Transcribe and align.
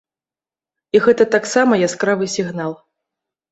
І 0.95 1.01
гэта 1.09 1.27
таксама 1.37 1.73
яскравы 1.89 2.33
сігнал. 2.39 2.77